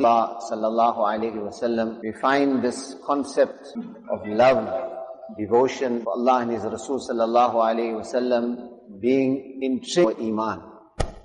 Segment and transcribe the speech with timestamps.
[0.00, 3.68] Allah sallallahu alayhi wasallam, we find this concept
[4.10, 4.96] of love,
[5.38, 10.62] devotion for Allah and His Rasul sallallahu alayhi wasallam being intrinsic iman.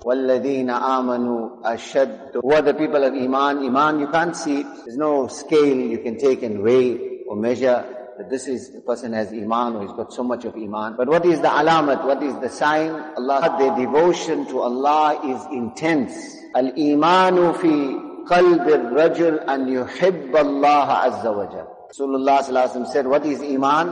[0.05, 3.65] وَالَّذِينَ آمَنُوا أَشَدُّ Who are the people of Iman?
[3.65, 4.67] Iman, you can't see it.
[4.85, 7.83] There's no scale you can take and weigh or measure
[8.19, 10.94] that this is, the person has Iman or he's got so much of Iman.
[10.96, 12.05] But what is the alamat?
[12.05, 12.92] What is the sign?
[13.17, 16.13] Allah, their devotion to Allah is intense.
[16.53, 21.67] Al-imanu fi qalb al-rajul an yuhibba Allah azza wa jal.
[21.89, 23.88] Rasulullah said, what is Iman?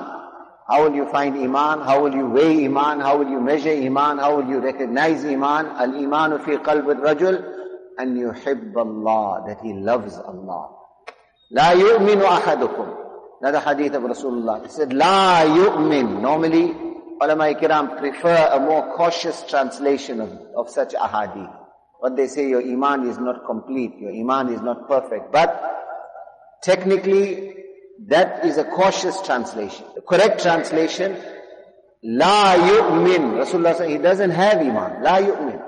[0.67, 1.81] How will you find Iman?
[1.81, 2.99] How will you weigh Iman?
[2.99, 4.17] How will you measure Iman?
[4.17, 5.67] How will you recognize Iman?
[5.67, 7.43] Al-Imanu fi qalb al-rajul
[7.97, 10.69] an yuhibba Allah, that he loves Allah.
[11.51, 12.97] La yu'minu ahadukum.
[13.41, 14.63] Another hadith of Rasulullah.
[14.63, 16.21] He said, La yu'min.
[16.21, 16.73] Normally,
[17.21, 21.53] ulama kiram prefer a more cautious translation of, of such ahadith.
[22.02, 25.32] What they say, your Iman is not complete, your Iman is not perfect.
[25.32, 25.50] But
[26.62, 27.56] technically,
[28.06, 29.84] that is a cautious translation.
[29.94, 31.16] The correct translation,
[32.02, 33.42] La yu'min.
[33.42, 35.02] Rasulullah said, he doesn't have iman.
[35.02, 35.62] La yu'min.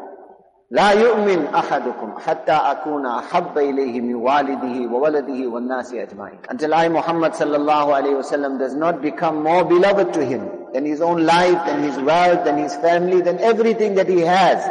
[0.73, 6.39] لا يؤمن أحدكم حتى أكون أحب إليه من والده وولده والناس أجمعين.
[6.49, 11.01] Until I, Muhammad sallallahu alayhi wasallam, does not become more beloved to him than his
[11.01, 14.63] own life, than his wealth, than his family, than everything that he has.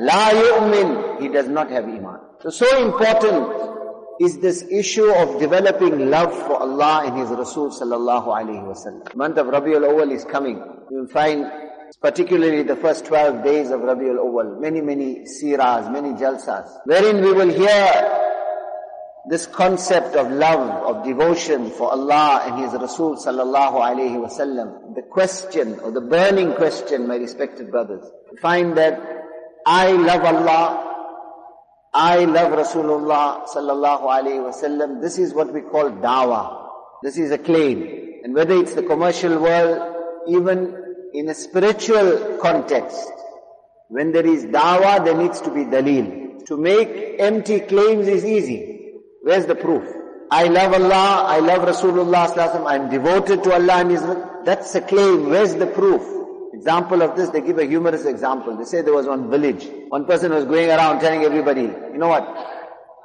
[0.00, 1.20] La yu'min.
[1.20, 2.20] He does not have iman.
[2.40, 3.70] So, so important
[4.20, 9.14] is this issue of developing love for Allah and His Rasul sallallahu alaihi wasallam.
[9.14, 10.56] Month of Rabiul Awal is coming.
[10.90, 11.46] You will find
[12.00, 17.32] particularly the first 12 days of Rabiul Awal, many, many siras, many jalsas, wherein we
[17.32, 18.26] will hear
[19.28, 24.94] this concept of love, of devotion for Allah and His Rasul sallallahu alaihi wasallam.
[24.94, 28.04] The question or the burning question, my respected brothers,
[28.40, 29.19] find that
[29.72, 30.64] I love Allah,
[31.94, 35.00] I love Rasulullah sallallahu alayhi wasallam.
[35.00, 36.70] This is what we call dawah.
[37.04, 38.20] This is a claim.
[38.24, 39.94] And whether it's the commercial world,
[40.26, 40.74] even
[41.14, 43.12] in a spiritual context,
[43.86, 46.44] when there is dawah, there needs to be dalil.
[46.46, 48.94] To make empty claims is easy.
[49.22, 49.84] Where's the proof?
[50.32, 54.02] I love Allah, I love Rasulullah I'm devoted to Allah and His...
[54.44, 55.30] That's a claim.
[55.30, 56.19] Where's the proof?
[56.52, 58.56] Example of this, they give a humorous example.
[58.56, 59.68] They say there was one village.
[59.88, 62.26] One person was going around telling everybody, you know what?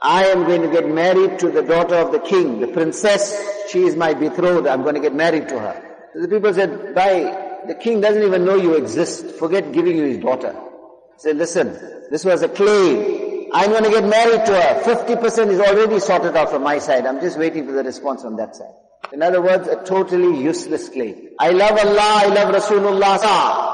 [0.01, 3.35] I am going to get married to the daughter of the king, the princess.
[3.69, 4.67] She is my betrothed.
[4.67, 5.81] I'm going to get married to her.
[6.13, 9.25] So the people said, by the king doesn't even know you exist.
[9.35, 10.53] Forget giving you his daughter.
[10.53, 11.73] He said, listen,
[12.09, 13.49] this was a claim.
[13.53, 14.81] I'm going to get married to her.
[14.83, 17.05] 50% is already sorted out from my side.
[17.05, 18.73] I'm just waiting for the response from that side.
[19.13, 21.29] In other words, a totally useless claim.
[21.39, 23.73] I love Allah, I love Rasulullah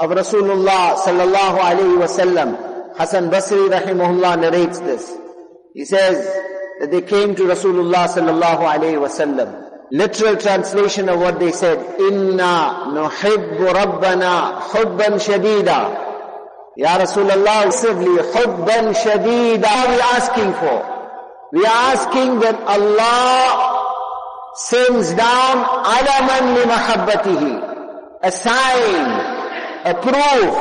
[0.00, 2.96] of Rasulullah sallallahu alayhi wasallam.
[2.96, 5.16] Hassan Basri rahimahullah narrates this.
[5.74, 6.24] He says
[6.80, 9.68] that they came to Rasulullah sallallahu alayhi wasallam.
[9.92, 16.08] Literal translation of what they said, Inna nuhibbu rabbana hubban shadida.
[16.76, 19.60] Ya Rasulullah, hubban shadida.
[19.60, 21.00] What are we asking for?
[21.52, 23.69] We are asking that Allah
[24.59, 25.57] sends down
[25.95, 27.53] alaman li mahabbatihi,
[28.23, 29.05] a sign,
[29.85, 30.53] a proof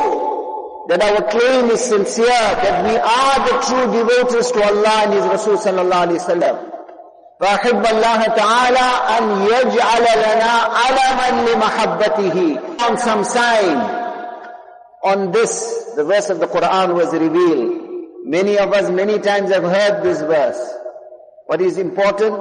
[0.89, 5.25] that our claim is sincere, that we are the true devotees to Allah and His
[5.25, 6.71] Rasul sallallahu alayhi wa sallam.
[7.41, 8.89] فأحب الله تعالى
[9.19, 12.59] أن يجعل لنا علما لمحبته
[12.89, 13.77] on some sign
[15.03, 19.65] on this the verse of the Quran was revealed many of us many times have
[19.65, 20.63] heard this verse
[21.47, 22.41] what is important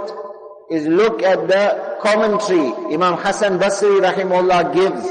[0.69, 5.06] is look at the commentary Imam Hassan Basri rahimullah gives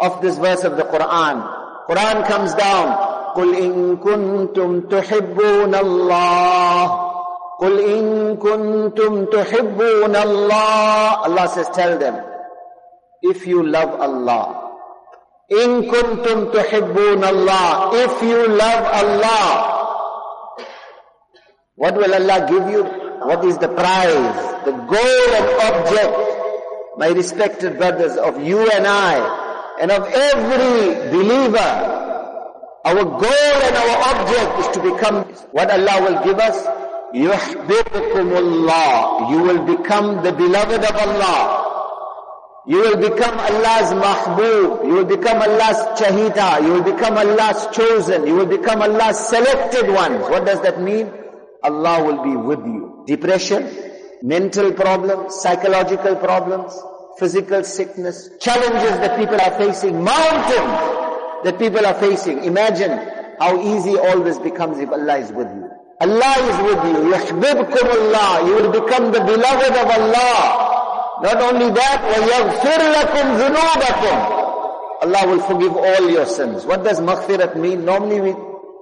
[0.00, 1.42] of this verse of the Quran.
[1.88, 2.88] Quran comes down,
[3.36, 6.82] قُلْ إِن كُنْتُمْ تُحِبُّونَ اللَّهِ
[7.60, 12.16] قُلْ إِن كُنْتُمْ تُحِبُّونَ اللَّهِ Allah says, tell them,
[13.22, 14.72] if you love Allah,
[15.52, 19.48] إِن كُنْتُمْ تُحِبُّونَ اللَّهِ If you love Allah,
[21.76, 22.84] what will Allah give you?
[23.20, 24.49] What is the prize?
[24.65, 26.15] The goal and object,
[26.97, 31.99] my respected brothers, of you and I, and of every believer,
[32.83, 36.65] our goal and our object is to become what Allah will give us.
[37.13, 37.29] You
[39.43, 41.67] will become the beloved of Allah.
[42.67, 44.85] You will become Allah's mahbub.
[44.85, 46.61] You will become Allah's chahita.
[46.63, 48.25] You will become Allah's chosen.
[48.27, 50.29] You will become Allah's selected ones.
[50.29, 51.11] What does that mean?
[51.63, 53.03] Allah will be with you.
[53.07, 53.67] Depression,
[54.22, 56.72] mental problems, psychological problems,
[57.18, 61.04] physical sickness, challenges that people are facing, mountains
[61.44, 62.44] that people are facing.
[62.44, 62.92] Imagine
[63.38, 65.68] how easy all this becomes if Allah is with you.
[66.00, 67.12] Allah is with you.
[67.12, 68.46] يحببكم Allah.
[68.46, 70.66] You will become the beloved of Allah.
[71.22, 74.36] Not only that, وَيَغْفِرْ لَكُمْ ذُنُوبَكُمْ
[75.02, 76.64] Allah will forgive all your sins.
[76.66, 77.84] What does maghfirat mean?
[77.84, 78.30] Normally we,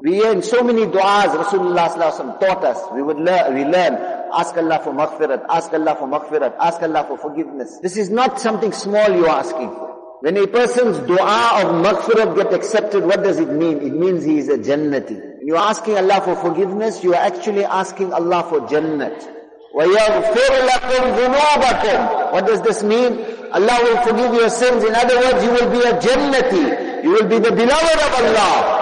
[0.04, 2.78] we hear in so many du'as Rasulullah taught us.
[2.92, 3.94] We would learn, we learn.
[4.34, 7.78] Ask Allah for maghfirat, ask Allah for maghfirat, ask Allah for forgiveness.
[7.80, 10.18] This is not something small you are asking for.
[10.20, 13.78] When a person's dua of maghfirat get accepted, what does it mean?
[13.80, 15.38] It means he is a jannati.
[15.38, 19.30] When you are asking Allah for forgiveness, you are actually asking Allah for jannat.
[19.74, 23.18] وَيَغْفِرْ لَكُمْ ذُنُوبَكُمْ What does this mean?
[23.52, 24.84] Allah will forgive your sins.
[24.84, 27.04] In other words, you will be a jannati.
[27.04, 28.77] You will be the beloved of Allah.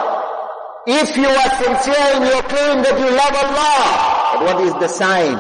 [0.87, 5.37] If you are sincere in your claim that you love Allah, what is the sign?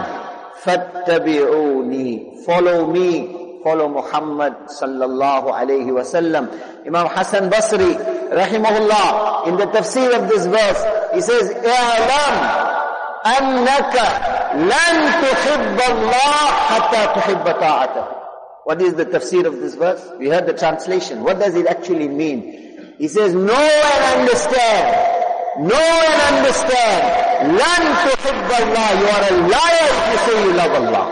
[0.62, 6.50] فَاتَّبِعُونِي Follow me follow Muhammad sallallahu alayhi wasallam.
[6.86, 7.94] Imam Hassan Basri,
[8.30, 10.82] rahimahullah, in the tafsir of this verse,
[11.14, 12.34] he says, اعلم
[13.22, 13.94] أنك
[14.54, 18.04] لن تحب الله حتى تحب طاعته.
[18.64, 20.02] What is the tafsir of this verse?
[20.18, 21.22] We heard the translation.
[21.22, 22.94] What does it actually mean?
[22.98, 25.15] He says, know and understand.
[25.59, 27.01] Know and understand.
[27.49, 28.89] Learn to hibba Allah.
[29.01, 31.05] You are a liar if you say you love Allah.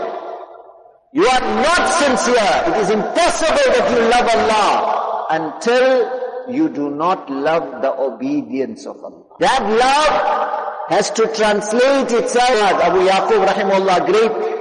[1.12, 2.62] You are not sincere.
[2.70, 9.02] It is impossible that you love Allah until you do not love the obedience of
[9.02, 9.24] Allah.
[9.40, 12.82] That love has to translate itself.
[12.82, 14.56] Abu Yaqub rahimullah, great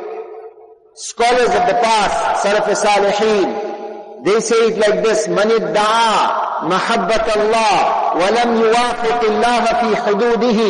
[0.95, 8.04] scholars of the past, Salaf Salihin, they say it like this, Manid da'a mahabbat Allah
[8.14, 10.60] ولم يوافق الله في حدوده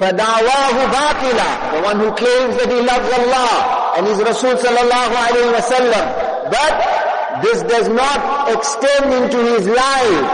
[0.00, 5.52] فَدَعْوَاهُ بَاطِلًا The one who claims that he loves Allah and his Rasul sallallahu alayhi
[5.56, 6.04] wa sallam.
[6.52, 6.74] But
[7.42, 10.28] this does not extend into his life.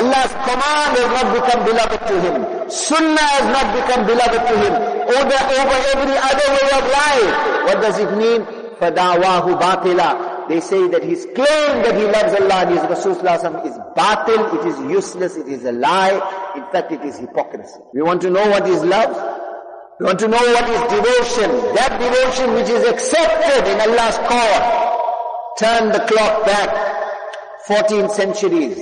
[0.00, 2.70] Allah's command has not become beloved to him.
[2.70, 4.72] Sunnah has not become beloved to him.
[5.20, 7.32] Over, over every other way of life.
[7.68, 8.40] What does it mean?
[8.80, 13.37] فَدَعْوَاهُ بَاطِلًا they say that his claim that he loves Allah and his Rasulullah
[13.67, 16.17] is batil, it is useless, it is a lie,
[16.55, 17.77] in fact it is hypocrisy.
[17.93, 19.13] We want to know what is love?
[19.99, 25.53] We want to know what is devotion, that devotion which is accepted in Allah's call.
[25.59, 26.69] Turn the clock back
[27.67, 28.77] 14 centuries.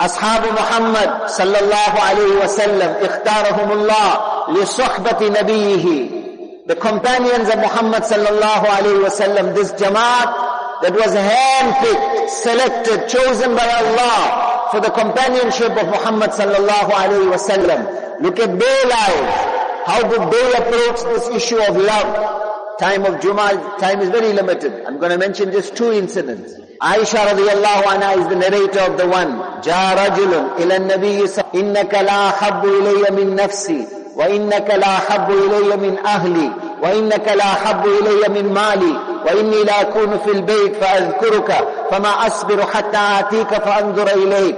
[0.00, 6.24] Ashab Muhammad sallallahu alayhi wa sallam ikhtarahumullah li suhbati nabiyihi
[6.66, 10.32] the companions of Muhammad sallallahu alayhi wasallam, this jamaat
[10.81, 18.21] that was handpicked, selected, chosen by Allah for the companionship of Muhammad sallallahu alayhi wasallam.
[18.21, 19.59] Look at their lives.
[19.85, 22.77] How did they approach this issue of love?
[22.79, 24.85] Time of Jummah, time is very limited.
[24.85, 26.53] I'm going to mention just two incidents.
[26.81, 29.61] Aisha radiallahu anha is the narrator of the one.
[29.61, 35.98] جاء رجل إلى النبي إنك لا حب إلي من نفسي وإنك لا حب إلي من
[35.98, 36.50] أهلي
[36.82, 38.96] وإنك لا حب إلي من مالي
[39.26, 44.56] وإني لا أكون في البيت فأذكرك فما أصبر حتى آتيك فأنظر إليك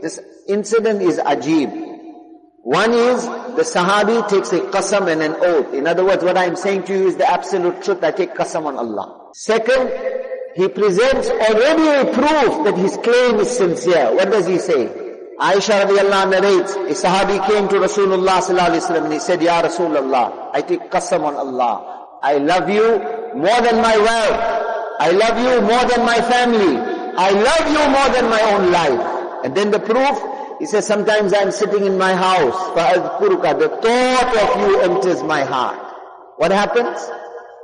[0.00, 1.70] This incident is ajib.
[2.62, 5.74] One is the Sahabi takes a qasam and an oath.
[5.74, 8.04] In other words, what I am saying to you is the absolute truth.
[8.04, 9.30] I take qasam on Allah.
[9.34, 9.90] Second,
[10.54, 14.14] he presents already a proof that his claim is sincere.
[14.14, 14.86] What does he say?
[15.39, 19.61] Aisha radiallahu narrates, a sahabi came to Rasulullah sallallahu alayhi wa and he said, Ya
[19.61, 22.05] Rasulullah, I take qasam on Allah.
[22.21, 22.99] I love you
[23.35, 24.63] more than my wealth.
[24.99, 26.77] I love you more than my family.
[27.17, 29.43] I love you more than my own life.
[29.43, 30.17] And then the proof,
[30.59, 35.43] he says, sometimes I'm sitting in my house, فَأَذْكُرُكَ The thought of you enters my
[35.43, 35.79] heart.
[36.37, 36.97] What happens?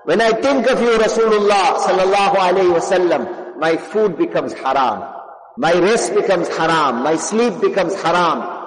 [0.05, 5.03] When I think of you, Rasulullah sallallahu alayhi wasallam, my food becomes haram.
[5.57, 7.03] My rest becomes haram.
[7.03, 8.57] My sleep becomes haram.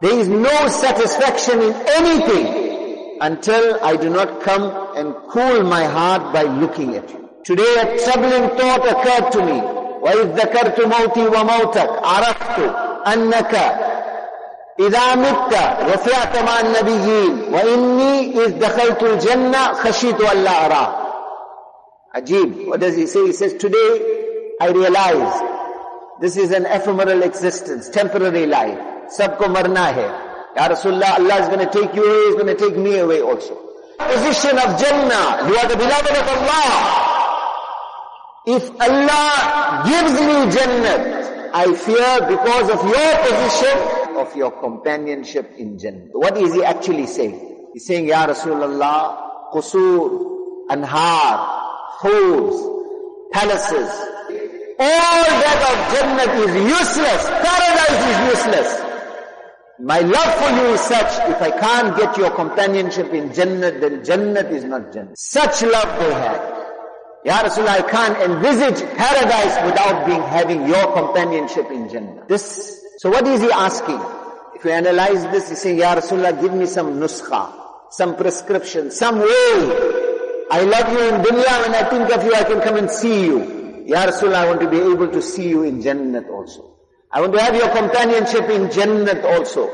[0.00, 4.62] There is no satisfaction in anything until I do not come
[4.96, 7.28] and cool my heart by looking at you.
[7.44, 9.60] Today a troubling thought occurred to me.
[9.98, 12.58] وَإِذْ ذَكَرْتُ مَوْتِي وَمَوْتَكَ عَرَفْتُ
[13.06, 13.54] أَنَّكَ
[14.80, 21.08] إذا مت رفعت مع النبيين وإني إذ دخلت الجنة خشيت أن لا أراه
[22.14, 22.66] Ajib.
[22.68, 23.26] What does he say?
[23.26, 25.51] He says, today I realize
[26.23, 28.79] this is an ephemeral existence, temporary life.
[29.11, 30.07] Sabko marna hai.
[30.55, 33.59] Ya Allah is going to take you away, He's going to take me away also.
[33.99, 36.69] Position of Jannah, you are the beloved of Allah.
[38.45, 45.77] If Allah gives me Jannah, I fear because of your position, of your companionship in
[45.77, 46.07] Jannah.
[46.13, 47.67] What is he actually saying?
[47.73, 51.35] He's saying, Ya Rasulullah, qusur, anhar,
[51.99, 54.12] holes, palaces,
[54.79, 57.21] all that of Jannah is useless.
[57.27, 58.93] Paradise is useless.
[59.79, 64.01] My love for you is such, if I can't get your companionship in Jannat, then
[64.01, 65.17] Jannat is not Jannat.
[65.17, 66.63] Such love they had.
[67.25, 72.25] Ya Rasulullah, I can't envisage paradise without being having your companionship in Jannah.
[72.27, 73.99] This, so what is he asking?
[74.55, 77.51] If you analyze this, he's saying, Ya Rasulullah, give me some nuskha,
[77.91, 79.27] some prescription, some way.
[80.51, 83.25] I love you in dunya, when I think of you, I can come and see
[83.25, 83.62] you.
[83.85, 86.77] Ya Rasulullah, I want to be able to see you in Jannat also.
[87.11, 89.69] I want to have your companionship in Jannat also.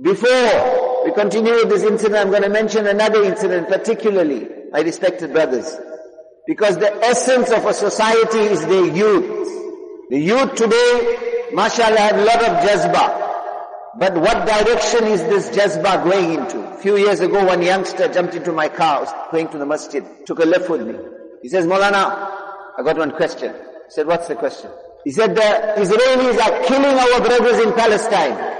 [0.00, 5.32] Before we continue with this incident, I'm going to mention another incident particularly, my respected
[5.32, 5.74] brothers.
[6.46, 9.48] Because the essence of a society is their youth.
[10.10, 13.26] The youth today, mashallah, have a lot of jazba.
[13.98, 16.60] But what direction is this jazba going into?
[16.60, 20.38] A few years ago, one youngster jumped into my car, going to the masjid, took
[20.38, 20.94] a lift with me.
[21.42, 22.45] He says, Molana,
[22.78, 23.54] I got one question.
[23.54, 24.70] I said, what's the question?
[25.04, 28.54] He said, the Israelis are killing our brothers in Palestine.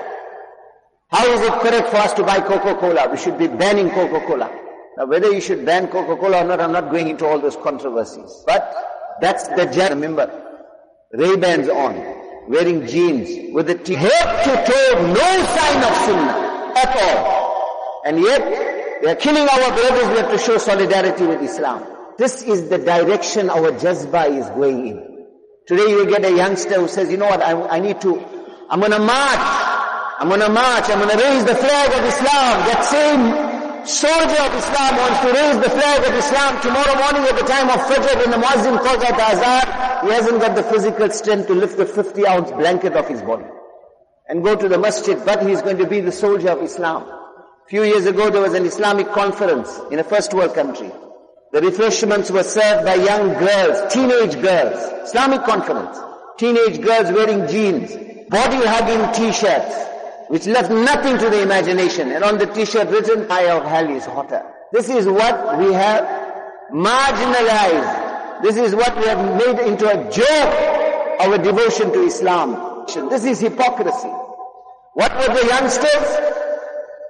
[1.10, 3.10] How is it correct for us to buy Coca-Cola?
[3.10, 4.50] We should be banning Coca-Cola.
[4.96, 8.44] Now whether you should ban Coca-Cola or not, I'm not going into all those controversies.
[8.46, 8.74] But
[9.20, 9.90] that's the jet.
[9.90, 10.30] Remember,
[11.12, 11.94] Ray-Bans on,
[12.48, 18.02] wearing jeans with the t- head to toe, no sign of sunnah at all.
[18.06, 21.95] And yet, they are killing our brothers, we have to show solidarity with Islam.
[22.18, 25.26] This is the direction our jazba is going in.
[25.66, 28.24] Today you get a youngster who says, you know what, I, I need to,
[28.70, 29.66] I'm gonna march.
[30.18, 32.54] I'm gonna march, I'm gonna raise the flag of Islam.
[32.72, 37.36] That same soldier of Islam wants to raise the flag of Islam tomorrow morning at
[37.36, 41.10] the time of Fajr when the Muazzin calls out Azan, he hasn't got the physical
[41.10, 43.44] strength to lift the 50 ounce blanket off his body
[44.28, 47.02] and go to the masjid, but he's going to be the soldier of Islam.
[47.02, 50.90] A few years ago there was an Islamic conference in a first world country.
[51.52, 55.08] The refreshments were served by young girls, teenage girls.
[55.08, 55.98] Islamic conference.
[56.38, 57.92] Teenage girls wearing jeans,
[58.28, 59.74] body hugging t-shirts,
[60.28, 62.10] which left nothing to the imagination.
[62.10, 64.42] And on the t-shirt written, fire of hell is hotter.
[64.72, 66.04] This is what we have
[66.72, 68.42] marginalized.
[68.42, 72.84] This is what we have made into a joke, our devotion to Islam.
[73.08, 74.12] This is hypocrisy.
[74.92, 76.45] What were the youngsters?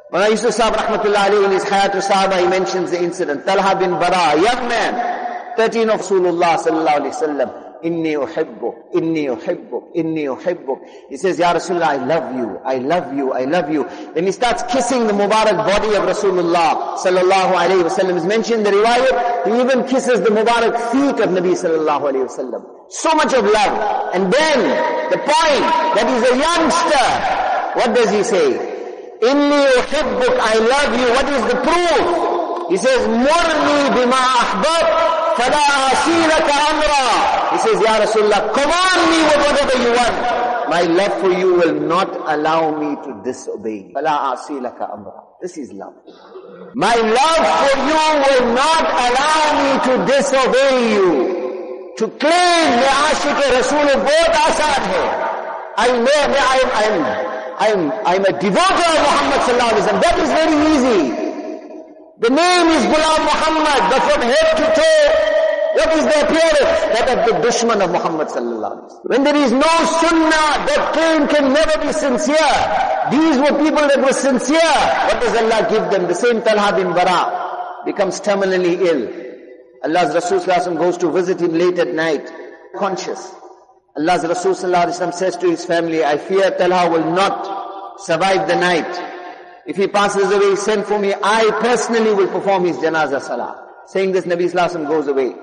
[0.09, 3.45] When Yusuf Sahib Rahmatullah Ali in his Hayatul Sahaba, he mentions the incident.
[3.45, 7.63] Talha bin Bara, young man, 13 of Rasulullah sallallahu alayhi wa sallam.
[7.83, 10.79] Inni uhibbuk, inni uhibbuk, inni uhibbuk.
[11.09, 13.85] He says, Ya Rasulullah, I love you, I love you, I love you.
[14.15, 18.17] Then he starts kissing the Mubarak body of Rasulullah sallallahu alayhi wa sallam.
[18.17, 22.27] It's mentioned in the riwayat, he even kisses the Mubarak feet of Nabi sallallahu alayhi
[22.27, 22.93] wa sallam.
[22.93, 24.15] So much of love.
[24.15, 25.67] And then, the point,
[25.99, 27.81] that he's a youngster.
[27.81, 28.75] What does he say?
[29.20, 31.08] Inni uhibbuk, I love you.
[31.16, 32.70] What is the proof?
[32.70, 34.87] He says, Murni bima ahbab.
[35.37, 40.46] fala أصيلك amra." He says, Ya Rasulullah, command me with whatever you want.
[40.68, 43.94] My love for you will not allow me to disobey you.
[43.94, 44.78] فلا أصيلك
[45.40, 45.94] This is love.
[46.75, 51.92] My love for you will not allow me to disobey you.
[51.99, 55.37] To claim the Ashik Rasul both Asad hai.
[55.78, 57.25] I know I am
[57.59, 60.03] I am, I am, a devoter of Muhammad sallallahu alaihi wasallam.
[60.03, 61.03] That is very easy.
[62.21, 65.37] The name is Ghulam Muhammad, but from head to toe,
[65.77, 66.79] what is the appearance?
[66.97, 69.11] That of the dushman of Muhammad sallallahu alaihi wasallam.
[69.11, 72.57] When there is no sunnah, that claim can never be sincere.
[73.11, 74.77] These were people that were sincere.
[75.09, 76.09] What does Allah give them?
[76.09, 79.09] The same Talha bin Bara becomes terminally ill.
[79.85, 82.31] Allah's Rasul goes to visit him late at night,
[82.77, 83.35] conscious.
[83.99, 89.65] Allah's Rasul says to his family, I fear Talha will not survive the night.
[89.67, 91.15] If he passes away, send for me.
[91.15, 93.67] I personally will perform his janazah salah.
[93.87, 95.35] Saying this, Nabi Sallallahu goes away.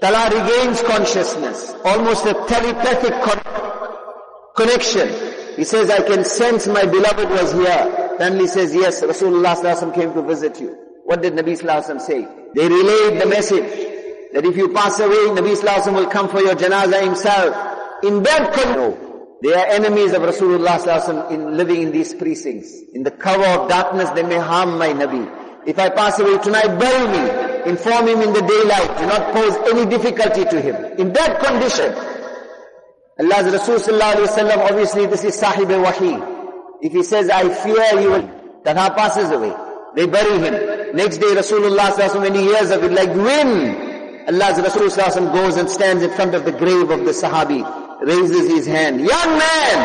[0.00, 1.74] Talha regains consciousness.
[1.84, 5.08] Almost a telepathic con- connection.
[5.56, 8.16] He says, I can sense my beloved was here.
[8.18, 10.76] Family says, yes, Rasulullah came to visit you.
[11.04, 12.26] What did Nabi Sallallahu say?
[12.54, 13.90] They relayed the message
[14.32, 18.04] that if you pass away, Nabi Sallallahu Alaihi Wasallam will come for your janazah himself.
[18.04, 19.10] In that condition,
[19.42, 22.78] they are enemies of Rasulullah in living in these precincts.
[22.92, 25.28] In the cover of darkness, they may harm my Nabi.
[25.66, 27.70] If I pass away tonight, bury me.
[27.70, 28.98] Inform him in the daylight.
[28.98, 30.76] Do not pose any difficulty to him.
[30.98, 31.92] In that condition,
[33.18, 36.18] Allah's Rasul obviously this is Sahib Wahi.
[36.82, 39.54] If he says, I fear he will, Talha passes away.
[39.94, 40.96] They bury him.
[40.96, 43.89] Next day Rasulullah when he hears of it, like wind,
[44.27, 47.61] Allah's Rasul goes and stands in front of the grave of the Sahabi
[48.01, 48.99] raises his hand.
[48.99, 49.75] Young man,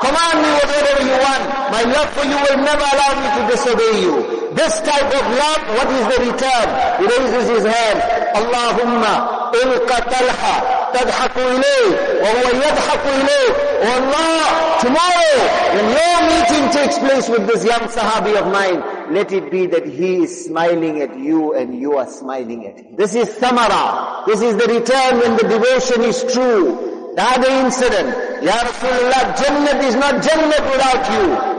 [0.00, 1.44] command me whatever you want.
[1.70, 4.14] My love for you will never allow me to disobey you.
[4.54, 6.66] This type of love, what is the return?
[7.00, 7.98] He raises his hand.
[8.36, 15.36] Allahumma ilqa talha تضحك إليه وهو يضحك إليه Oh Allah, tomorrow
[15.74, 19.85] when your meeting takes place with this young Sahabi of mine, let it be that
[19.85, 22.95] he is smiling at you and you are smiling at him.
[22.95, 24.25] This is Thamara.
[24.25, 27.13] This is the return when the devotion is true.
[27.15, 31.57] The other incident, Ya Rasulullah, Jannat is not Jannat without you.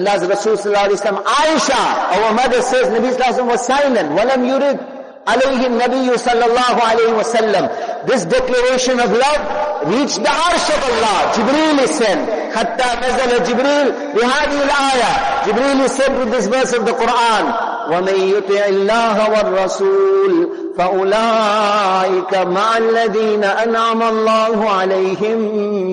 [0.00, 1.82] Allah's Rasul Sallallahu Alaihi Wasallam, Aisha,
[2.14, 4.08] our mother says, Nabi Sallallahu Wasallam was silent.
[4.46, 8.06] Yurid alayhi Nabi sallallahu alayhi wa sallam.
[8.06, 11.32] This declaration of love reached the arsh of Allah.
[11.34, 12.39] Jibreel is sent.
[12.54, 15.12] حتى نزل جبريل بهذه الآية.
[15.46, 17.44] جبريل يسر this verse of the Quran
[17.90, 25.38] ومن يطع الله والرسول فأولئك مع الذين أنعم الله عليهم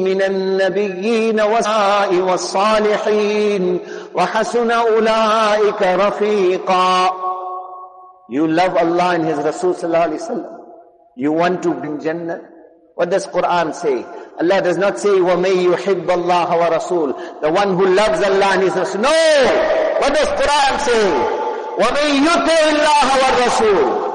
[0.04, 1.42] من النبيين
[2.22, 3.80] والصالحين
[4.16, 7.10] وحسن أولئك رفيقا.
[8.30, 10.46] You love Allah and His Rasul صلى الله عليه وسلم
[11.16, 12.42] You want to be in Jannah.
[12.94, 14.06] What does Quran say?
[14.41, 18.75] Allah does not say, وَمَن يُحِبَّ اللَّهَ وَرَسُولُ The one who loves Allah and His
[18.75, 19.01] Rasul.
[19.03, 19.97] No!
[20.01, 21.05] What does Quran say?
[21.79, 24.13] وَمَن يُطِعِ اللَّهَ وَالرَّسُولُ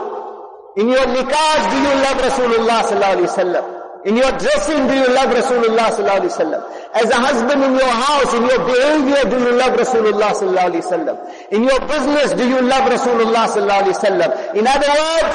[0.78, 3.78] In your nikah, do you love Rasulullah sallallahu alaihi wasallam?
[4.06, 6.62] In your dressing, do you love Rasulullah sallallahu alaihi wasallam?
[6.94, 10.86] As a husband in your house, in your behavior, do you love Rasulullah sallallahu alaihi
[10.86, 11.18] wasallam?
[11.52, 14.30] In your business, do you love Rasulullah sallallahu alaihi wasallam?
[14.56, 15.34] In other words,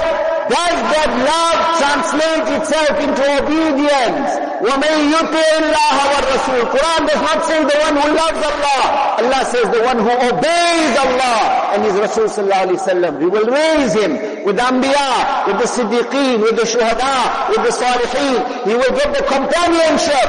[0.49, 4.31] does that love translate itself into obedience?
[4.63, 8.83] وَمَن يُطِعِ اللَّهَ وَالرَّسُولِ Quran does not say the one who loves Allah.
[9.23, 13.19] Allah says the one who obeys Allah and His Rasul sallallahu alaihi wasallam.
[13.19, 14.13] We will raise him
[14.45, 18.67] with the Anbiya, with the Siddiqeen, with the Shuhada, with the Salihin.
[18.67, 20.29] He will get the companionship.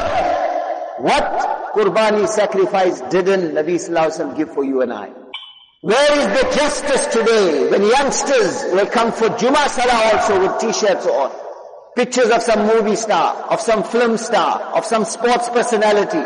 [1.00, 5.10] What Qurbani sacrifice didn't Nabi Sallallahu Alaihi Wasallam give for you and I?
[5.81, 11.07] Where is the justice today when youngsters will come for Juma Salah also with t-shirts
[11.07, 11.31] on?
[11.95, 16.19] Pictures of some movie star, of some film star, of some sports personality.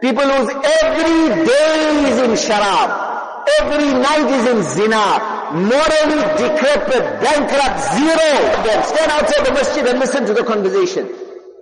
[0.00, 0.50] People whose
[0.82, 8.82] every day is in sharab, every night is in zina, morally decrepit, bankrupt, zero.
[8.82, 11.08] Stand outside the masjid and listen to the conversation.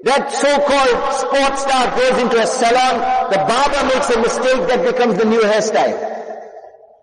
[0.05, 5.19] That so-called sports star goes into a salon, the barber makes a mistake that becomes
[5.19, 6.20] the new hairstyle.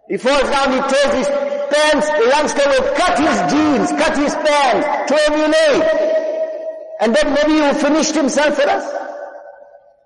[0.10, 4.34] He falls down, he tears his pants, the youngster will cut his jeans, cut his
[4.36, 5.84] pants to emulate.
[7.02, 8.86] And then maybe he will finish himself for us.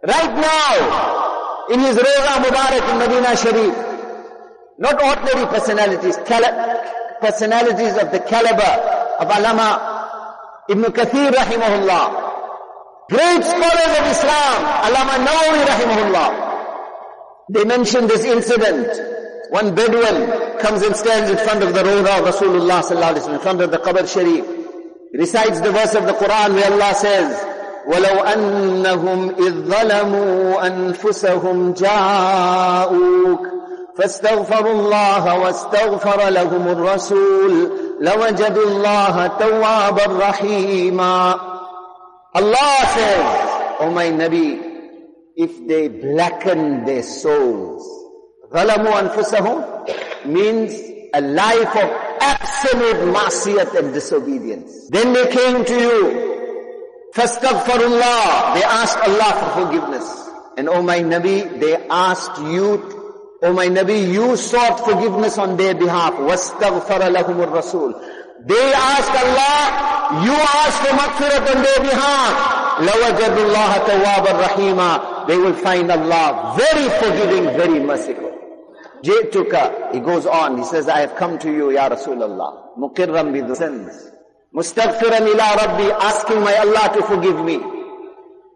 [0.03, 3.75] Right now, in his Roza Mubarak in Medina Sharif,
[4.79, 6.17] not ordinary personalities,
[7.21, 8.73] personalities of the caliber
[9.19, 12.03] of Alama Ibn Kathir rahimahullah,
[13.09, 16.57] great scholars of Islam, Alama Nawawi rahimahullah,
[17.49, 22.34] they mention this incident one Bedouin comes and stands in front of the Rawda of
[22.34, 24.44] Rasulullah sallallahu alaihi wasallam, in front of the Qabr Sharif.
[25.12, 27.46] He recites the verse of the Quran where Allah says,
[27.86, 33.40] ولو أنهم إذ ظلموا أنفسهم جاءوك
[33.98, 41.40] فاستغفروا الله واستغفر لهم الرسول لوجدوا الله توابا رحيما
[42.34, 43.26] Allah says,
[43.80, 44.60] O oh my Nabi,
[45.36, 47.99] if they blacken their souls,
[48.54, 49.64] ظلموا أنفسهم
[50.26, 50.72] means
[51.14, 51.88] a life of
[52.20, 54.88] absolute masiyat and disobedience.
[54.90, 56.02] Then they came to you.
[57.14, 58.54] Fastaghfirullah.
[58.54, 60.06] They asked Allah for forgiveness.
[60.58, 62.80] And O oh my Nabi, they asked you,
[63.42, 66.14] O oh my Nabi, you sought forgiveness on their behalf.
[66.14, 67.92] Wastaghfara lahumur Rasul.
[68.44, 72.62] They asked Allah, you asked for maghfirat on their behalf.
[72.76, 78.29] لَوَجَدُ اللَّهَ تَوَّابًا رَحِيمًا They will find Allah very forgiving, very merciful.
[79.03, 83.57] Jituka, he goes on, he says, I have come to you, Ya Rasulullah, muqirram with
[83.57, 84.11] sins.
[84.53, 87.55] Mustaghfiran ila Rabbi, asking my Allah to forgive me.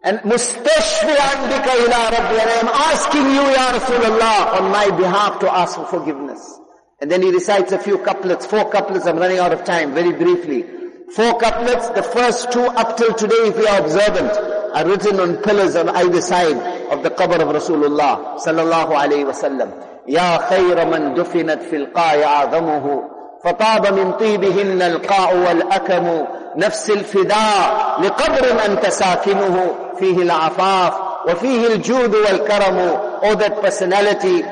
[0.04, 5.40] And mustashfi'an bika ila Rabbi, and I am asking you, Ya Rasulullah, on my behalf
[5.40, 6.60] to ask for forgiveness.
[7.00, 10.12] And then he recites a few couplets, four couplets, I'm running out of time, very
[10.12, 10.64] briefly.
[11.12, 14.30] Four couplets, the first two up till today, if we are observant,
[14.76, 16.56] are written on pillars on either side
[16.92, 19.95] of the qabr of Rasulullah sallallahu alayhi wa sallam.
[20.07, 23.03] يا خير من دفنت في القاع أعظمه
[23.43, 30.93] فطاب من طيبهن القاع والأكم نفس الفداء لقبر أنت ساكنه فيه العفاف
[31.27, 34.43] وفيه الجود والكرم Oh that personality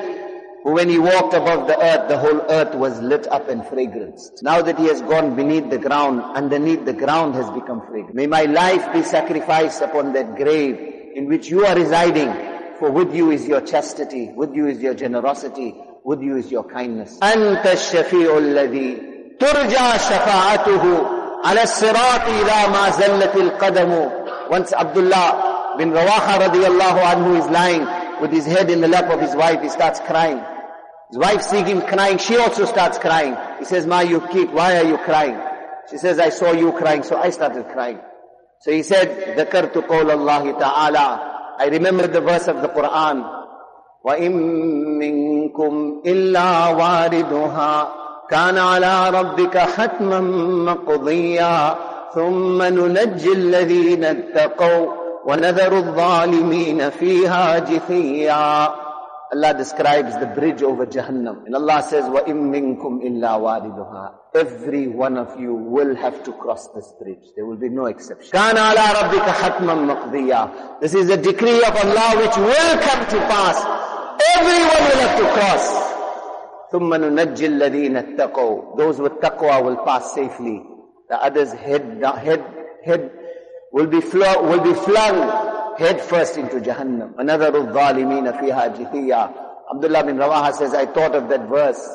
[0.62, 4.30] when he walked above the earth, the whole earth was lit up in fragrance.
[4.42, 8.14] Now that he has gone beneath the ground, underneath the ground has become fragrant.
[8.14, 10.78] May my life be sacrificed upon that grave
[11.14, 12.28] in which you are residing
[12.78, 16.64] for with you is your chastity, with you is your generosity, with you is your
[16.64, 17.18] kindness.
[17.22, 19.02] أنت الشفيع الذي
[19.40, 21.06] ترجى شفاعته
[21.44, 24.10] على الصراط إذا ما زلت القدم
[24.50, 27.86] Once Abdullah bin Rawaha radiallahu anhu is lying
[28.20, 30.42] with his head in the lap of his wife, he starts crying.
[31.10, 33.36] His wife seeing him crying, she also starts crying.
[33.58, 35.40] He says, Ma, you keep, why are you crying?
[35.90, 37.98] She says, I saw you crying, so I started crying.
[38.60, 43.45] So he said, ذكرت قول الله تعالى I remembered the verse of the Quran.
[44.05, 44.31] وَإِن
[45.01, 47.87] مِّنكُمْ إِلَّا وَارِدُهَا
[48.29, 50.19] كَانَ عَلَى رَبِّكَ حَتْمًا
[50.69, 51.75] مَّقْضِيًّا
[52.13, 54.85] ثُمَّ نُنَجِّي الَّذِينَ اتَّقَوْا
[55.25, 58.69] وَنَذَرُ الظَّالِمِينَ فِيهَا جِثِيًّا
[59.33, 61.45] Allah describes the bridge over Jahannam.
[61.45, 66.67] And Allah says, وَإِن مِّنكُمْ إِلَّا وَارِدُهَا every one of you will have to cross
[66.69, 67.23] this bridge.
[67.35, 68.31] There will be no exception.
[70.81, 73.57] This is a decree of Allah which will come to pass.
[74.35, 75.65] Everyone will have to cross.
[78.77, 80.63] Those with taqwa will pass safely.
[81.09, 82.43] The others head, head,
[82.83, 83.11] head
[83.71, 87.13] will be, flung, will be flung head first into Jahannam.
[87.17, 89.33] Another of fiha jithiya.
[89.73, 91.87] Abdullah bin Rawaha says, I thought of that verse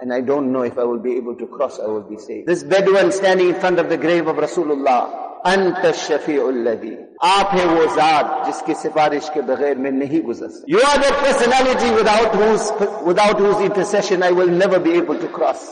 [0.00, 2.48] and I don't know if I will be able to cross, I will be saved.
[2.48, 7.64] This Bedouin standing in front of the grave of Rasulullah, anta الشفيع الذي آپ ہیں
[7.66, 10.22] وہ ذات جس کی سفارش کے بغیر میں نہیں
[10.66, 12.72] You are the personality without whose,
[13.04, 15.70] without whose intercession I will never be able to cross.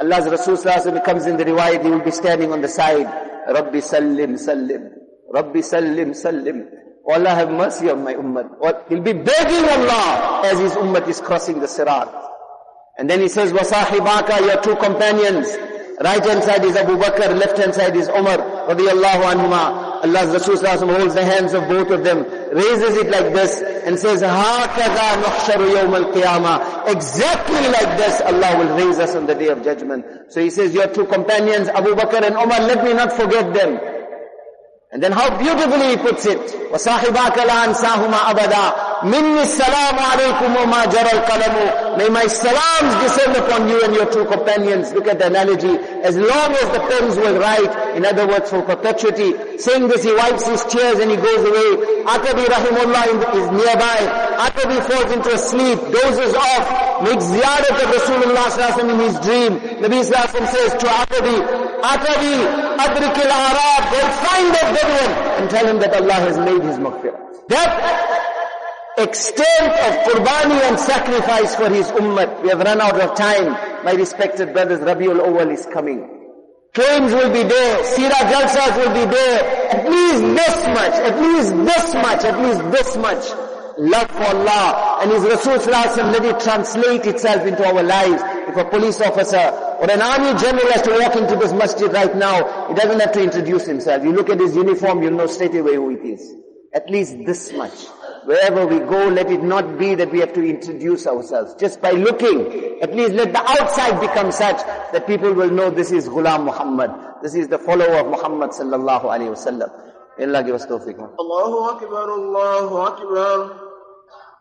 [0.00, 3.06] Allah's Rasul Sallallahu Alaihi comes in the riwayat, he will be standing on the side.
[3.48, 4.90] Rabbi Sallim Sallim.
[5.32, 6.66] Rabbi Sallim Sallim.
[7.08, 8.48] O Allah have mercy on my ummah.
[8.60, 12.25] Oh, he'll be begging Allah as his ummah is crossing the sirat.
[12.97, 15.47] And then he says, Wasahibaka, your two companions.
[16.03, 20.03] Right hand side is Abu Bakr, left hand side is Umar, radiallahu anhuma.
[20.03, 24.23] Allah's Rasul holds the hands of both of them, raises it like this, and says,
[24.23, 29.63] هَكَذَا نُحْشَرُ يَوْمَ الْقِيَامَةِ Exactly like this, Allah will raise us on the day of
[29.63, 30.03] judgment.
[30.29, 33.79] So he says, your two companions, Abu Bakr and Umar, let me not forget them.
[34.92, 36.38] And then how beautifully he puts it.
[36.70, 43.68] وَصَاحِبَاكَ لَا أَنْسَاهُمَا أَبَدًا مِنِّي السَّلَامُ عَلَيْكُمْ وَمَا جَرَى الْقَلَمُ May my salams descend upon
[43.68, 44.92] you and your two companions.
[44.92, 45.76] Look at the analogy.
[46.06, 49.58] As long as the pens will write, in other words, for perpetuity.
[49.58, 51.70] Saying this, he wipes his tears and he goes away.
[52.06, 53.98] Atabi Rahimullah is nearby.
[54.38, 59.58] Atabi falls into a sleep, dozes off, makes ziyarat of Rasulullah in his dream.
[59.82, 62.34] Nabi Sallallahu says to Atabi, Atabi,
[62.78, 67.48] adrikil arab, go find that Bedouin and tell him that Allah has made his maghfirah.
[67.48, 67.72] That
[68.98, 72.42] extent of qurbani and sacrifice for his ummah.
[72.42, 73.52] We have run out of time.
[73.84, 76.08] My respected brothers, Rabiul Awal is coming.
[76.74, 79.70] Claims will be there, Sira Jalsas will be there.
[79.70, 83.45] At least this much, at least this much, at least this much
[83.78, 88.22] love for Allah and His Rasul let it translate itself into our lives.
[88.48, 89.36] If a police officer
[89.80, 93.12] or an army general has to walk into this masjid right now, he doesn't have
[93.12, 94.02] to introduce himself.
[94.02, 96.34] You look at his uniform, you'll know straight away who it is.
[96.74, 97.86] At least this much.
[98.24, 101.54] Wherever we go, let it not be that we have to introduce ourselves.
[101.54, 104.58] Just by looking, at least let the outside become such
[104.92, 106.90] that people will know this is Ghulam Muhammad.
[107.22, 109.70] This is the follower of Muhammad sallallahu alayhi wa sallam.
[110.18, 110.98] Allah give us tawfiq.
[110.98, 113.65] Allahu Akbar, Allahu Akbar.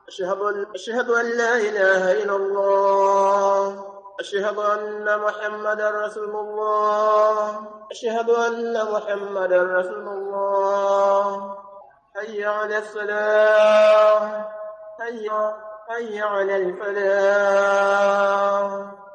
[0.07, 3.85] أشهد أن, أشهد أن لا إله إلا الله.
[4.19, 7.67] أشهد أن محمدا رسول الله.
[7.91, 11.57] أشهد أن محمدا رسول الله.
[12.15, 14.45] حي على الصلاة.
[14.99, 15.29] حي
[15.89, 17.85] حي على الفلاح.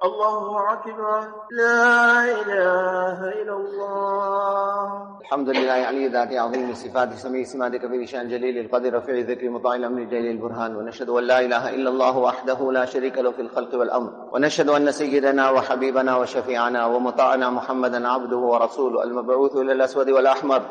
[0.05, 1.21] الله أكبر.
[1.51, 5.21] لا إله إلا الله.
[5.21, 9.75] الحمد لله علي ذات عظيم الصفات سميع سماد كبير شان جليل القدر رفيع الذكر مطاع
[9.75, 10.77] الأمر جليل البرهان.
[10.77, 14.11] ونشهد أن لا إله إلا الله وحده لا شريك له في الخلق والأمر.
[14.33, 20.63] ونشهد أن سيدنا وحبيبنا وشفيعنا ومطاعنا محمدا عبده ورسوله المبعوث إلى الأسود والأحمر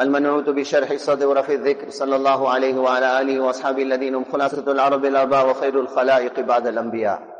[0.00, 5.04] المنعوت بشرح الصدر ورفع الذكر صلى الله عليه وعلى آله وأصحابه الذين هم خلاصة العرب
[5.04, 7.33] الآباء وخير الخلائق بعد الأنبياء.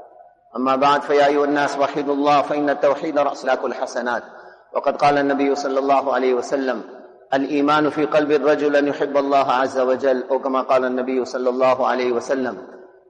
[0.56, 4.22] أما بعد فيا أيها الناس وحدوا الله فإن التوحيد رأس الحسنات
[4.74, 6.82] وقد قال النبي صلى الله عليه وسلم
[7.34, 11.86] الإيمان في قلب الرجل أن يحب الله عز وجل أو كما قال النبي صلى الله
[11.86, 12.56] عليه وسلم.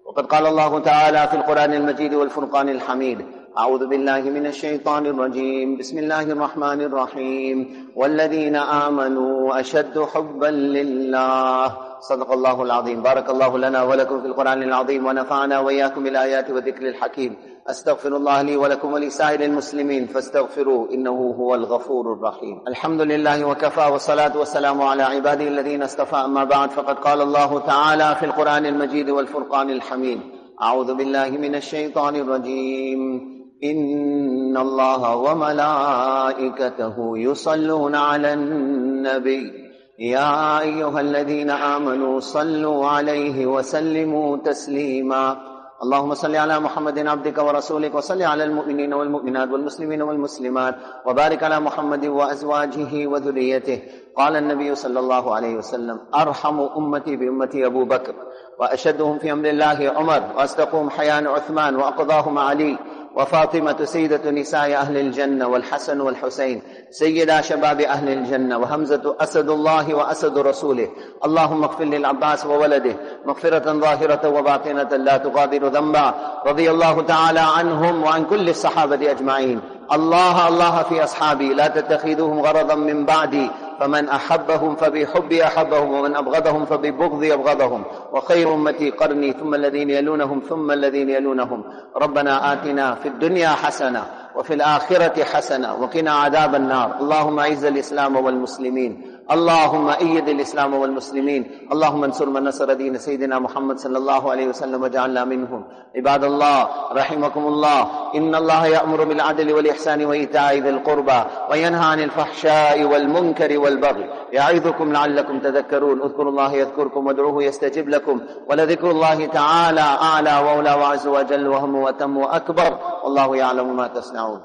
[0.07, 3.27] وقد قال الله تعالى في القرآن المجيد والفرقان الحميد
[3.59, 11.94] أعوذ بالله من الشيطان الرجيم بسم الله الرحمن الرحيم والذين آمنوا أشد حبا لله.
[12.09, 13.03] صدق الله العظيم.
[13.03, 17.37] بارك الله لنا ولكم في القرآن العظيم ونفعنا وإياكم بالآيات والذكر الحكيم.
[17.67, 22.61] أستغفر الله لي ولكم ولسائر المسلمين فاستغفروه إنه هو الغفور الرحيم.
[22.69, 26.17] الحمد لله وكفى والصلاة والسلام على عباده الذين اصطفى.
[26.17, 30.21] أما بعد فقد قال الله تعالى في القرآن المجيد والفرقان الحميد.
[30.63, 33.35] أعوذ بالله من الشيطان الرجيم.
[33.65, 39.64] إن الله وملائكته يصلون على النبي.
[39.99, 45.55] يا أيها الذين آمنوا صلوا عليه وسلموا تسليما.
[45.83, 50.75] اللهم صل على محمد عبدك ورسولك وصل على المؤمنين والمؤمنات والمسلمين والمسلمات
[51.07, 53.83] وبارك على محمد وأزواجه وذريته.
[54.17, 58.15] قال النبي صلى الله عليه وسلم أرحم أمتي بأمتي أبو بكر
[58.59, 62.79] وأشدهم في أمر الله عمر وأصدقهم حيان عثمان وأقضاهم علي.
[63.17, 70.39] وفاطمة سيدة نساء أهل الجنة والحسن والحسين سيدا شباب أهل الجنة وهمزة أسد الله وأسد
[70.39, 70.89] رسوله.
[71.25, 76.15] اللهم اغفر للعباس وولده مغفرة ظاهرة وباطنة لا تغادر ذنبا.
[76.47, 79.61] رضي الله تعالى عنهم وعن كل الصحابة أجمعين.
[79.93, 83.51] الله الله في أصحابي لا تتخذوهم غرضا من بعدي.
[83.81, 87.83] فمن أحبهم فبحبي أحبهم ومن أبغضهم فببغضي أبغضهم.
[88.13, 91.65] وخير أمتي قرني ثم الذين يلونهم ثم الذين يلونهم.
[91.97, 96.97] ربنا آتنا في الدنيا حسنة وفي الآخرة حسنة وقنا عذاب النار.
[97.01, 99.14] اللهم أعز الإسلام والمسلمين.
[99.31, 101.69] اللهم أيد الإسلام والمسلمين.
[101.73, 105.65] اللهم انصر من نصر دين سيدنا محمد صلى الله عليه وسلم واجعلنا منهم.
[105.97, 107.81] عباد الله رحمكم الله.
[108.15, 114.11] إن الله يأمر بالعدل والإحسان وإيتاء ذي القربى وينهى عن الفحشاء والمنكر والبغي.
[114.33, 116.03] يعظكم لعلكم تذكرون.
[116.03, 118.21] اذكروا الله يذكركم وادعوه يستجب لكم.
[118.49, 122.79] ولذكر الله تعالى أعلى وأولى وعز وجل وهم وتم وأكبر.
[123.05, 124.41] والله يعلم ما تصنعون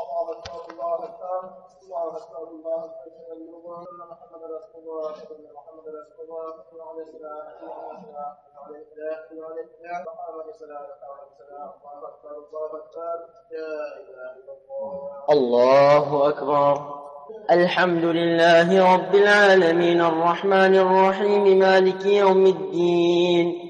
[0.00, 1.42] الله أكبر الله أكبر
[1.82, 3.69] الله أكبر الله
[4.56, 5.50] رسول الله وسلم
[12.08, 12.72] وسلم أكبر
[13.52, 17.00] لا إله إلا الله الله أكبر.
[17.50, 23.69] الحمد لله رب العالمين الرحمن الرحيم مالك يوم الدين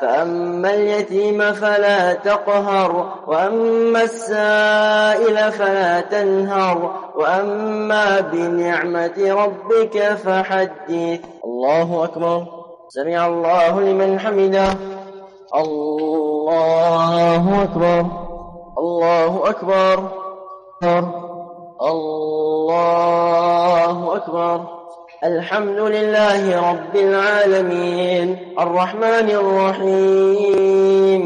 [0.00, 11.20] فأما اليتيم فلا تقهر وأما السائل فلا تنهر وأما بنعمة ربك فحدث.
[11.44, 12.46] الله أكبر.
[12.88, 14.68] سمع الله لمن حمده.
[15.54, 18.06] الله أكبر.
[18.78, 20.08] الله أكبر.
[21.82, 24.79] الله أكبر.
[25.24, 28.36] الحمد لله رب العالمين.
[28.60, 31.22] الرحمن الرحيم.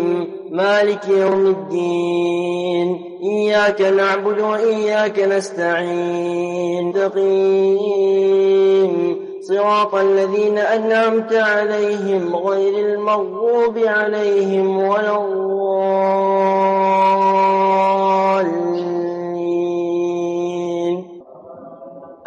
[0.50, 3.04] مالك يوم الدين.
[3.22, 6.92] إياك نعبد وإياك نستعين.
[6.92, 8.14] تقيم
[9.48, 15.54] صراط الذين أنعمت عليهم غير المغضوب عليهم ولا الضالين.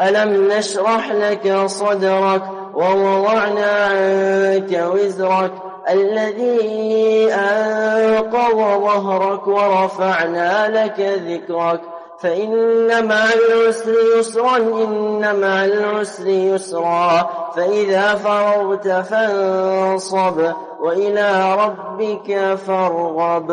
[0.01, 5.51] ألم نشرح لك صدرك ووضعنا عنك وزرك
[5.89, 11.81] الذي أنقض ظهرك ورفعنا لك ذكرك
[12.19, 17.29] فإن مع العسر يسرا إن مع العسر يسرا.
[17.55, 23.51] فإذا فرغت فانصب وإلى ربك فارغب.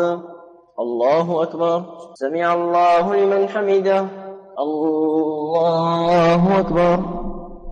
[0.79, 1.81] الله أكبر.
[2.13, 4.24] سمع الله لمن حمده.
[4.59, 6.99] الله أكبر.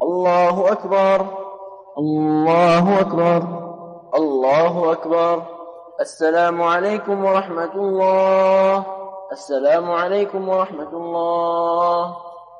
[0.02, 1.26] الله أكبر.
[1.98, 3.42] الله أكبر.
[4.16, 5.44] الله أكبر.
[6.02, 8.86] السلام عليكم ورحمة الله.
[9.32, 12.16] السلام عليكم ورحمة الله.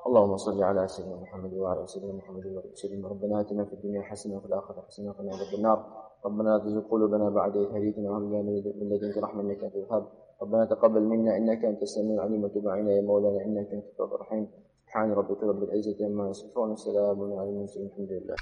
[0.08, 4.46] اللهم صل على سيدنا محمد وعلى سيدنا محمد وسلم ربنا آتنا في الدنيا حسنة وفي
[4.46, 5.86] الآخرة حسنة وقنا عذاب النار.
[6.26, 8.42] ربنا لا تزغ قلوبنا بعد إذ هديتنا وهب لنا
[8.80, 10.06] من لدنك رحمة إنك أنت الوهاب.
[10.44, 14.48] ربنا تقبل منا إنك أنت السميع العليم وتب علينا يا مولانا إنك أنت التواب الرحيم.
[14.84, 18.36] سبحان ربك رب العزة عما يصفون وسلام على المرسلين الحمد لله.